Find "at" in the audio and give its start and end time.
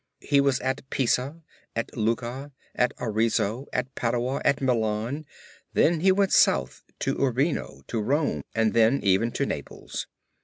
0.61-0.81, 1.75-1.95, 2.73-2.91, 3.71-3.93, 4.43-4.59